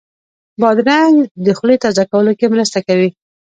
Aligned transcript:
بادرنګ 0.61 1.15
د 1.45 1.47
خولې 1.57 1.75
تازه 1.83 2.03
کولو 2.11 2.31
کې 2.39 2.51
مرسته 2.53 2.79
کوي. 2.87 3.09